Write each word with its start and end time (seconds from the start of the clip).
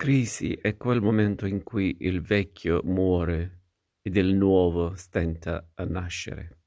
Crisi 0.00 0.54
è 0.54 0.78
quel 0.78 1.02
momento 1.02 1.44
in 1.44 1.62
cui 1.62 1.94
il 2.00 2.22
vecchio 2.22 2.80
muore 2.84 3.64
ed 4.00 4.16
il 4.16 4.34
nuovo 4.34 4.96
stenta 4.96 5.72
a 5.74 5.84
nascere. 5.84 6.59